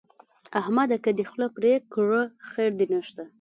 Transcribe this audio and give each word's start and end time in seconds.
احمد 0.59 0.87
ده 0.91 0.97
که 1.03 1.11
دې 1.17 1.25
خوله 1.29 1.47
پرې 1.55 1.73
کړه؛ 1.93 2.21
خير 2.49 2.71
دې 2.79 2.85
نه 2.93 3.01
شته. 3.07 3.25